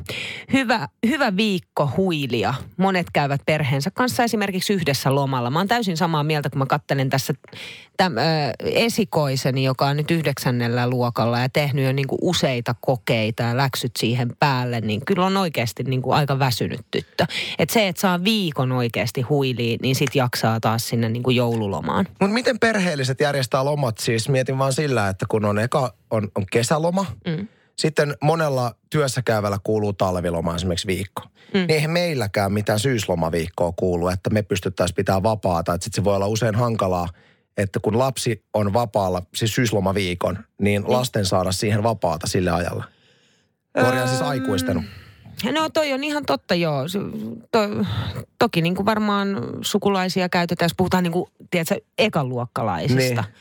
Hyvä, 0.53 0.89
hyvä 1.07 1.37
viikko 1.37 1.64
huilia. 1.97 2.55
Monet 2.77 3.07
käyvät 3.13 3.41
perheensä 3.47 3.91
kanssa 3.91 4.25
esimerkiksi 4.25 4.73
yhdessä 4.73 5.15
lomalla. 5.15 5.51
Mä 5.51 5.59
oon 5.59 5.69
täysin 5.69 5.97
samaa 5.97 6.25
mieltä, 6.25 6.51
kun 6.51 6.59
mä 6.59 6.67
kattelen 6.67 7.11
tässä 7.11 7.35
täm, 7.97 8.17
ö, 8.17 8.21
esikoiseni, 8.61 9.65
joka 9.65 9.87
on 9.87 9.97
nyt 9.97 10.11
yhdeksännellä 10.11 10.91
luokalla 10.91 11.39
ja 11.39 11.49
tehnyt 11.49 11.85
jo 11.85 11.93
niin 11.93 12.09
kuin 12.09 12.19
useita 12.23 12.75
kokeita 12.81 13.43
ja 13.43 13.57
läksyt 13.57 13.93
siihen 13.99 14.33
päälle, 14.39 14.81
niin 14.81 15.05
kyllä 15.05 15.27
on 15.27 15.37
oikeasti 15.37 15.83
niin 15.83 16.03
kuin 16.03 16.17
aika 16.17 16.39
väsynyt 16.39 16.81
tyttö. 16.91 17.27
Et 17.59 17.71
se, 17.71 17.89
että 17.89 18.01
saa 18.01 18.25
viikon 18.25 18.73
oikeasti 18.73 19.21
huiliin, 19.23 19.79
niin 19.83 19.95
sit 19.95 20.15
jaksaa 20.15 20.61
taas 20.61 20.89
sinne 20.89 21.09
niin 21.09 21.23
kuin 21.23 21.37
joululomaan. 21.37 22.07
Mutta 22.09 22.35
miten 22.35 22.59
perheelliset 22.59 23.21
järjestää 23.21 23.65
lomat 23.65 23.99
siis? 23.99 24.29
Mietin 24.29 24.59
vaan 24.59 24.73
sillä, 24.73 25.09
että 25.09 25.27
kun 25.29 25.45
on 25.45 25.59
eka 25.59 25.95
on, 26.11 26.29
on 26.35 26.47
kesäloma, 26.51 27.07
Mm. 27.27 27.49
Sitten 27.77 28.17
monella 28.23 28.75
työssä 28.91 29.23
käyvällä 29.23 29.59
kuuluu 29.65 29.93
talviloma 29.93 30.55
esimerkiksi 30.55 30.87
viikko. 30.87 31.23
Mm. 31.23 31.59
Niin 31.59 31.71
eihän 31.71 31.91
meilläkään 31.91 32.53
mitään 32.53 32.79
syyslomaviikkoa 32.79 33.73
kuulu, 33.77 34.09
että 34.09 34.31
me 34.31 34.43
pystyttäisiin 34.43 34.97
pitää 34.97 35.23
vapaata. 35.23 35.75
Että 35.75 35.85
sitten 35.85 36.03
se 36.03 36.05
voi 36.05 36.17
olla 36.17 36.27
usein 36.27 36.55
hankalaa, 36.55 37.09
että 37.57 37.81
kun 37.81 37.99
lapsi 37.99 38.45
on 38.55 38.73
vapaalla, 38.73 39.23
siis 39.35 39.55
syyslomaviikon, 39.55 40.39
niin 40.59 40.85
lasten 40.87 41.25
saada 41.25 41.53
siihen 41.53 41.83
vapaata 41.83 42.27
sille 42.27 42.51
ajalla. 42.51 42.85
Korjaan 43.81 44.09
siis 44.09 44.23
aikuisten. 44.23 44.85
No 45.53 45.69
toi 45.69 45.93
on 45.93 46.05
ihan 46.05 46.27
totta, 46.27 46.55
joo. 46.55 46.83
To, 47.51 47.59
toki 48.39 48.63
niin 48.63 48.75
kuin 48.75 48.87
varmaan 48.87 49.29
sukulaisia 49.63 50.29
käytetään, 50.29 50.65
jos 50.67 50.75
puhutaan 50.77 51.03
niin 51.03 51.13
kuin, 51.13 51.31
tiedätkö, 51.51 51.81
ekaluokkalaisista. 51.99 53.23
Niin. 53.23 53.35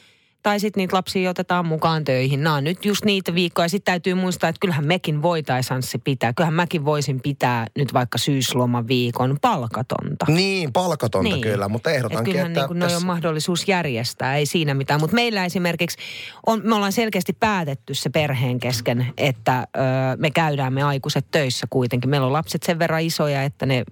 Niin. 0.43 0.53
Tai 0.53 0.59
sitten 0.59 0.81
niitä 0.81 0.95
lapsia 0.95 1.29
otetaan 1.29 1.65
mukaan 1.65 2.03
töihin. 2.03 2.43
Nämä 2.43 2.55
on 2.55 2.63
nyt 2.63 2.85
just 2.85 3.05
niitä 3.05 3.35
viikkoja. 3.35 3.67
Sitten 3.69 3.91
täytyy 3.91 4.13
muistaa, 4.13 4.49
että 4.49 4.59
kyllähän 4.59 4.85
mekin 4.85 5.21
voitaisiin 5.21 5.75
Anssi 5.75 5.97
pitää. 5.97 6.33
Kyllähän 6.33 6.53
mäkin 6.53 6.85
voisin 6.85 7.21
pitää 7.21 7.67
nyt 7.77 7.93
vaikka 7.93 8.17
syyslomaviikon 8.17 9.37
palkatonta. 9.41 10.25
Niin, 10.27 10.73
palkatonta 10.73 11.29
niin. 11.29 11.41
kyllä, 11.41 11.69
mutta 11.69 11.89
Et 11.89 11.95
ehdotankin, 11.95 12.31
kyllähän 12.31 12.51
että 12.51 12.61
niin 12.61 12.67
kuin 12.67 12.79
noi 12.79 12.87
tässä- 12.87 12.97
on 12.97 13.05
mahdollisuus 13.05 13.67
järjestää, 13.67 14.35
ei 14.35 14.45
siinä 14.45 14.73
mitään. 14.73 14.99
Mutta 14.99 15.15
meillä 15.15 15.45
esimerkiksi, 15.45 15.97
on, 16.45 16.61
me 16.63 16.75
ollaan 16.75 16.91
selkeästi 16.91 17.33
päätetty 17.33 17.93
se 17.93 18.09
perheen 18.09 18.59
kesken, 18.59 19.07
että 19.17 19.67
ö, 19.77 19.81
me 20.17 20.31
käydään 20.31 20.73
me 20.73 20.83
aikuiset 20.83 21.25
töissä 21.31 21.67
kuitenkin. 21.69 22.09
Meillä 22.09 22.27
on 22.27 22.33
lapset 22.33 22.63
sen 22.63 22.79
verran 22.79 23.01
isoja, 23.01 23.43
että 23.43 23.65
ne 23.65 23.83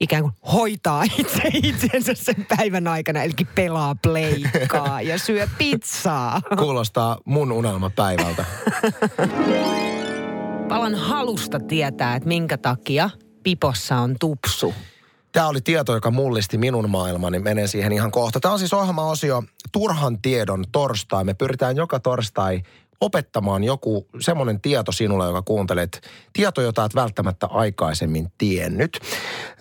ikään 0.00 0.22
kuin 0.22 0.34
hoitaa 0.52 1.02
itse 1.18 1.42
itsensä 1.52 2.14
sen 2.14 2.46
päivän 2.56 2.88
aikana, 2.88 3.22
eli 3.22 3.32
pelaa 3.54 3.94
pleikkaa 4.02 5.02
ja 5.02 5.18
syö 5.18 5.48
pizzaa. 5.58 6.40
kuulostaa 6.58 7.18
mun 7.24 7.52
unelmapäivältä. 7.52 8.44
palan 10.68 10.94
halusta 10.94 11.60
tietää, 11.60 12.16
että 12.16 12.28
minkä 12.28 12.58
takia 12.58 13.10
pipossa 13.42 13.96
on 13.96 14.16
tupsu. 14.20 14.74
Tämä 15.32 15.48
oli 15.48 15.60
tieto, 15.60 15.94
joka 15.94 16.10
mullisti 16.10 16.58
minun 16.58 16.90
maailmani. 16.90 17.38
Menen 17.38 17.68
siihen 17.68 17.92
ihan 17.92 18.10
kohta. 18.10 18.40
Tämä 18.40 18.52
on 18.52 18.58
siis 18.58 18.72
ohjelma-osio 18.72 19.42
Turhan 19.72 20.22
tiedon 20.22 20.64
torstai. 20.72 21.24
Me 21.24 21.34
pyritään 21.34 21.76
joka 21.76 22.00
torstai 22.00 22.62
opettamaan 23.00 23.64
joku 23.64 24.06
semmoinen 24.20 24.60
tieto 24.60 24.92
sinulle, 24.92 25.26
joka 25.26 25.42
kuuntelet. 25.42 26.00
Tieto, 26.32 26.60
jota 26.60 26.84
et 26.84 26.94
välttämättä 26.94 27.46
aikaisemmin 27.46 28.32
tiennyt. 28.38 28.98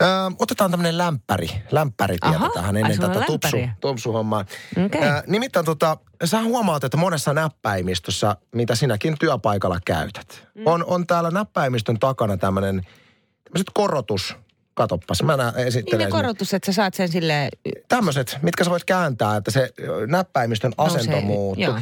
Öö, 0.02 0.08
otetaan 0.40 0.72
tämmöinen 0.72 0.98
lämpäri, 0.98 1.50
lämpäritieto 1.72 2.36
Aha, 2.36 2.50
tähän 2.54 2.78
ennen 2.78 3.00
tätä 3.00 3.22
tupsu, 3.28 3.58
tupsuhommaa. 3.82 4.46
Okei. 4.86 5.02
Öö, 5.02 5.22
nimittäin 5.28 5.66
tota, 5.66 5.98
sä 6.24 6.42
huomaat, 6.44 6.84
että 6.84 6.98
monessa 6.98 7.34
näppäimistössä, 7.34 8.36
mitä 8.56 8.76
sinäkin 8.76 9.16
työpaikalla 9.20 9.80
käytät, 9.86 10.48
mm. 10.56 10.64
on, 10.66 10.86
on 10.86 11.08
täällä 11.08 11.32
näppäimistön 11.32 12.00
takana 12.00 12.38
tämmöinen, 12.38 12.82
korotus, 13.74 14.36
katoppas, 14.74 15.24
mä 15.24 15.38
nä- 15.38 15.54
Niin 15.56 15.68
esittelen. 15.68 16.06
ne 16.06 16.12
korotus, 16.12 16.54
että 16.54 16.66
sä 16.72 16.76
saat 16.76 16.94
sen 16.94 17.10
sille 17.10 17.50
Tämmöiset, 17.88 18.38
mitkä 18.42 18.64
sä 18.64 18.70
voit 18.70 18.84
kääntää, 18.84 19.36
että 19.36 19.52
se 19.52 19.70
ö, 19.80 20.08
näppäimistön 20.08 20.72
asento 20.78 21.12
Nousee, 21.12 21.28
muuttuu. 21.28 21.64
joo. 21.64 21.80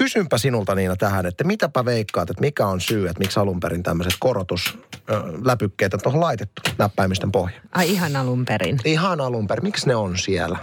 Kysynpä 0.00 0.38
sinulta 0.38 0.74
Niina 0.74 0.96
tähän, 0.96 1.26
että 1.26 1.44
mitäpä 1.44 1.84
veikkaat, 1.84 2.30
että 2.30 2.40
mikä 2.40 2.66
on 2.66 2.80
syy, 2.80 3.08
että 3.08 3.18
miksi 3.18 3.40
alun 3.40 3.60
perin 3.60 3.82
tämmöiset 3.82 4.12
korotusläpykkeet 4.18 5.94
on 5.94 6.00
tuohon 6.02 6.20
laitettu 6.20 6.62
näppäimistön 6.78 7.32
pohjaan? 7.32 7.62
Ai 7.72 7.90
ihan 7.90 8.16
alun 8.16 8.44
perin. 8.44 8.78
Ihan 8.84 9.20
alun 9.20 9.46
perin, 9.46 9.64
miksi 9.64 9.86
ne 9.86 9.94
on 9.96 10.18
siellä? 10.18 10.58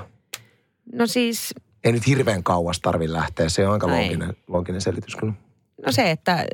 No 0.94 1.08
siis, 1.08 1.54
Ei 1.84 1.92
nyt 1.92 2.08
hirveän 2.08 2.44
kauas 2.44 2.80
tarvi 2.80 3.14
lähteä, 3.14 3.50
se 3.50 3.68
on 3.68 3.74
aika 3.74 3.96
Ei. 3.96 4.02
looginen, 4.04 4.36
looginen 4.48 4.82
selitys 4.82 5.16
kyllä. 5.16 5.34
no 5.86 5.92
se, 5.92 6.12
että 6.12 6.46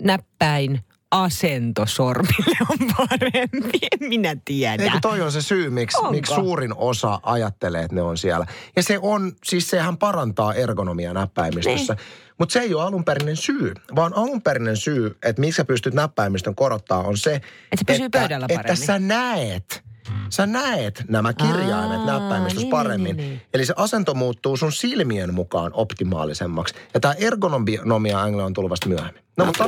näppäin 0.00 0.80
asento 1.14 1.86
sormille 1.86 2.56
on 2.70 2.78
parempi. 2.96 3.78
En 3.92 4.08
minä 4.08 4.36
tiedä. 4.44 4.82
Eikö 4.82 4.98
toi 5.02 5.20
on 5.20 5.32
se 5.32 5.42
syy, 5.42 5.70
miksi, 5.70 5.98
Onko? 5.98 6.10
miksi 6.10 6.34
suurin 6.34 6.74
osa 6.76 7.20
ajattelee, 7.22 7.82
että 7.82 7.94
ne 7.94 8.02
on 8.02 8.18
siellä. 8.18 8.46
Ja 8.76 8.82
se 8.82 8.98
on, 9.02 9.32
siis 9.44 9.70
sehän 9.70 9.96
parantaa 9.96 10.54
ergonomia 10.54 11.12
näppäimistössä. 11.14 11.94
Niin. 11.94 12.04
Mutta 12.38 12.52
se 12.52 12.60
ei 12.60 12.74
ole 12.74 12.82
alunperäinen 12.82 13.36
syy, 13.36 13.74
vaan 13.96 14.16
alunperäinen 14.16 14.76
syy, 14.76 15.18
että 15.22 15.40
miksi 15.40 15.56
sä 15.56 15.64
pystyt 15.64 15.94
näppäimistön 15.94 16.54
korottaa 16.54 16.98
on 17.02 17.16
se, 17.16 17.40
se 17.76 17.84
pysyy 17.86 18.04
että, 18.04 18.18
pöydällä 18.18 18.46
että 18.48 18.58
paremmin. 18.62 18.86
sä 18.86 18.98
näet, 18.98 19.82
sä 20.28 20.46
näet 20.46 21.04
nämä 21.08 21.32
kirjaimet 21.32 21.98
Aa, 21.98 22.06
näppäimistössä 22.06 22.64
niin, 22.64 22.70
paremmin. 22.70 23.16
niin, 23.16 23.28
niin. 23.28 23.42
Eli 23.54 23.66
se 23.66 23.74
asento 23.76 24.14
muuttuu 24.14 24.56
sun 24.56 24.72
silmien 24.72 25.34
mukaan 25.34 25.70
optimaalisemmaksi. 25.74 26.74
Ja 26.94 27.00
tämä 27.00 27.14
ergonomia 27.14 28.20
angle 28.20 28.42
on 28.42 28.52
tullut 28.52 28.70
vasta 28.70 28.88
myöhemmin. 28.88 29.22
No 29.36 29.44
mutta. 29.44 29.64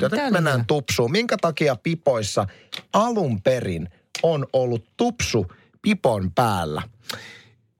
Joten 0.00 0.10
Tää 0.10 0.24
nyt 0.24 0.32
mennään 0.32 0.56
hyvä. 0.56 0.64
tupsuun. 0.66 1.12
Minkä 1.12 1.36
takia 1.40 1.76
pipoissa 1.76 2.46
alun 2.92 3.42
perin 3.42 3.88
on 4.22 4.46
ollut 4.52 4.84
tupsu 4.96 5.46
pipon 5.82 6.30
päällä? 6.34 6.82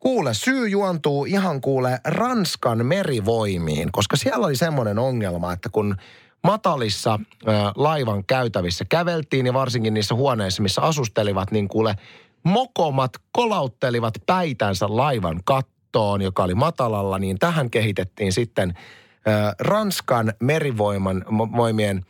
Kuule, 0.00 0.34
syy 0.34 0.68
juontuu 0.68 1.24
ihan 1.24 1.60
kuule 1.60 2.00
Ranskan 2.04 2.86
merivoimiin, 2.86 3.92
koska 3.92 4.16
siellä 4.16 4.46
oli 4.46 4.56
semmoinen 4.56 4.98
ongelma, 4.98 5.52
että 5.52 5.68
kun 5.68 5.96
matalissa 6.44 7.20
ö, 7.48 7.50
laivan 7.76 8.24
käytävissä 8.24 8.84
käveltiin 8.88 9.46
ja 9.46 9.54
varsinkin 9.54 9.94
niissä 9.94 10.14
huoneissa, 10.14 10.62
missä 10.62 10.82
asustelivat, 10.82 11.50
niin 11.50 11.68
kuule 11.68 11.94
mokomat 12.42 13.12
kolauttelivat 13.32 14.14
päitänsä 14.26 14.86
laivan 14.88 15.40
kattoon, 15.44 16.22
joka 16.22 16.44
oli 16.44 16.54
matalalla, 16.54 17.18
niin 17.18 17.38
tähän 17.38 17.70
kehitettiin 17.70 18.32
sitten 18.32 18.74
ö, 18.78 19.54
Ranskan 19.58 20.32
merivoiman 20.40 21.24
voimien 21.56 22.04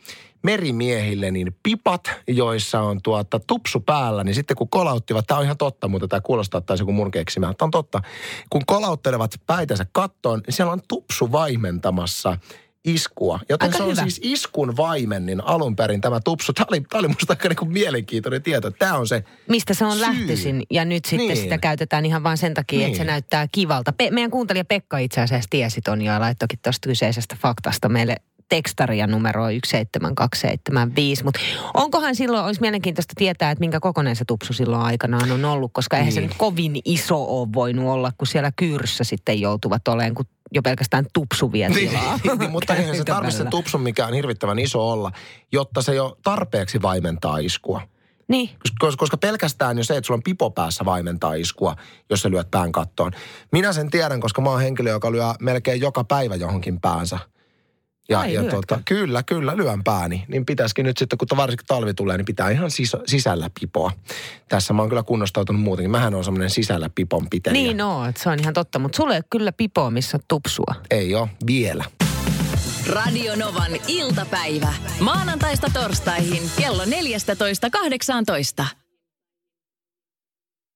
merimiehille 0.45 1.31
niin 1.31 1.55
pipat, 1.63 2.11
joissa 2.27 2.81
on 2.81 3.01
tuota 3.01 3.39
tupsu 3.39 3.79
päällä, 3.79 4.23
niin 4.23 4.35
sitten 4.35 4.57
kun 4.57 4.69
kolauttivat, 4.69 5.27
tämä 5.27 5.37
on 5.37 5.43
ihan 5.43 5.57
totta, 5.57 5.87
mutta 5.87 6.07
tämä 6.07 6.21
kuulostaa 6.21 6.61
taisi 6.61 6.81
joku 6.81 6.91
mun 6.91 7.11
keksimä, 7.11 7.53
tämä 7.57 7.65
on 7.65 7.71
totta. 7.71 8.01
Kun 8.49 8.61
kolauttelevat 8.65 9.31
päitänsä 9.47 9.85
kattoon, 9.91 10.41
niin 10.45 10.53
siellä 10.53 10.73
on 10.73 10.81
tupsu 10.87 11.31
vaimentamassa 11.31 12.37
iskua. 12.85 13.39
Joten 13.49 13.65
Aika 13.67 13.77
se 13.77 13.83
on 13.83 13.91
hyvä. 13.91 14.01
siis 14.01 14.19
iskun 14.23 14.77
vaimen, 14.77 15.25
niin 15.25 15.41
alun 15.41 15.75
perin 15.75 16.01
tämä 16.01 16.19
tupsu. 16.19 16.53
Tämä 16.53 16.65
oli, 16.69 16.81
tämä 16.81 16.99
oli 16.99 17.07
musta 17.07 17.33
aika 17.33 17.47
niin 17.49 17.55
kuin 17.57 17.71
mielenkiintoinen 17.71 18.43
tieto. 18.43 18.71
Tämä 18.71 18.93
on 18.97 19.07
se 19.07 19.23
Mistä 19.49 19.73
se 19.73 19.85
on 19.85 19.91
syy. 19.91 20.01
lähtöisin 20.01 20.63
ja 20.69 20.85
nyt 20.85 21.05
sitten 21.05 21.27
Niin. 21.27 21.37
sitä 21.37 21.57
käytetään 21.57 22.05
ihan 22.05 22.23
vain 22.23 22.37
sen 22.37 22.53
takia, 22.53 22.79
niin. 22.79 22.85
että 22.87 22.97
se 22.97 23.03
Niin. 23.03 23.07
näyttää 23.11 23.47
kivalta. 23.51 23.93
Pe- 23.93 24.11
meidän 24.11 24.31
kuuntelija 24.31 24.65
Pekka 24.65 24.97
itse 24.97 25.21
asiassa 25.21 25.47
tiesi 25.49 25.81
ton 25.81 26.01
ja 26.01 26.19
laittokin 26.19 26.59
tuosta 26.63 26.89
kyseisestä 26.89 27.35
faktasta 27.41 27.89
meille 27.89 28.15
tekstaria 28.49 29.07
numeroa 29.07 29.49
17275. 29.51 31.23
Mutta 31.23 31.39
onkohan 31.73 32.15
silloin, 32.15 32.45
olisi 32.45 32.61
mielenkiintoista 32.61 33.13
tietää, 33.17 33.51
että 33.51 33.59
minkä 33.59 33.79
kokoinen 33.79 34.15
se 34.15 34.25
tupsu 34.25 34.53
silloin 34.53 34.81
aikanaan 34.81 35.31
on 35.31 35.45
ollut, 35.45 35.71
koska 35.73 35.97
eihän 35.97 36.11
se 36.11 36.19
Niin. 36.19 36.27
nyt 36.29 36.37
kovin 36.37 36.75
iso 36.85 37.23
ole 37.41 37.47
voinut 37.53 37.85
olla, 37.89 38.11
kun 38.17 38.27
siellä 38.27 38.51
kyyryssä 38.55 39.03
sitten 39.03 39.41
joutuvat 39.41 39.87
olemaan, 39.87 40.15
kun 40.15 40.25
jo 40.55 40.61
pelkästään 40.61 41.05
tupsu 41.13 41.51
vie 41.51 41.69
tilaa. 41.69 42.19
niin, 42.23 42.37
niin, 42.39 42.51
mutta 42.51 42.75
eihän 42.75 42.97
se 42.97 43.03
tarvitse 43.03 43.37
sen 43.37 43.45
välillä. 43.45 43.51
tupsun, 43.51 43.81
mikä 43.81 44.07
on 44.07 44.13
hirvittävän 44.13 44.59
iso 44.59 44.91
olla, 44.91 45.11
jotta 45.51 45.81
se 45.81 45.95
jo 45.95 46.17
tarpeeksi 46.23 46.81
vaimentaa 46.81 47.37
iskua. 47.37 47.81
Niin, 48.27 48.49
Koska, 48.79 48.97
koska 48.97 49.17
pelkästään 49.17 49.77
jo 49.77 49.83
se, 49.83 49.97
että 49.97 50.07
sulla 50.07 50.17
on 50.17 50.23
pipo 50.23 50.51
päässä 50.51 50.85
vaimentaa 50.85 51.33
iskua, 51.33 51.75
jos 52.09 52.21
sä 52.21 52.31
lyöt 52.31 52.51
pään 52.51 52.71
kattoon. 52.71 53.11
Minä 53.51 53.73
sen 53.73 53.89
tiedän, 53.89 54.19
koska 54.19 54.41
mä 54.41 54.49
oon 54.49 54.61
henkilö, 54.61 54.89
joka 54.89 55.11
lyö 55.11 55.25
melkein 55.39 55.81
joka 55.81 56.03
päivä 56.03 56.35
johonkin 56.35 56.81
päänsä. 56.81 57.19
Ja, 58.09 58.19
Ai, 58.19 58.33
ja 58.33 58.41
lyötkö? 58.41 58.55
tota, 58.55 58.79
kyllä, 58.85 59.23
kyllä, 59.23 59.57
lyön 59.57 59.83
pääni. 59.83 60.25
Niin 60.27 60.45
pitäisikin 60.45 60.85
nyt 60.85 60.97
sitten, 60.97 61.17
kun 61.17 61.37
varsinkin 61.37 61.67
talvi 61.67 61.93
tulee, 61.93 62.17
niin 62.17 62.25
pitää 62.25 62.49
ihan 62.49 62.69
sis- 62.69 63.03
sisällä 63.07 63.49
pipoa. 63.59 63.91
Tässä 64.49 64.73
mä 64.73 64.81
oon 64.81 64.89
kyllä 64.89 65.03
kunnostautunut 65.03 65.61
muutenkin. 65.61 65.91
Mähän 65.91 66.15
on 66.15 66.23
semmoinen 66.23 66.49
sisällä 66.49 66.89
pipon 66.95 67.29
pitelijä. 67.29 67.63
niin 67.63 67.77
no, 67.77 68.05
että 68.05 68.23
se 68.23 68.29
on 68.29 68.39
ihan 68.39 68.53
totta. 68.53 68.79
Mutta 68.79 68.95
sulle 68.95 69.13
ei 69.13 69.17
ole 69.17 69.25
kyllä 69.29 69.51
pipoa, 69.51 69.91
missä 69.91 70.17
on 70.17 70.23
tupsua. 70.27 70.75
Ei 70.91 71.15
ole 71.15 71.29
vielä. 71.47 71.83
Radio 72.89 73.35
Novan 73.35 73.71
iltapäivä. 73.87 74.73
Maanantaista 74.99 75.67
torstaihin 75.73 76.51
kello 76.57 76.83
14.18. 76.85 78.65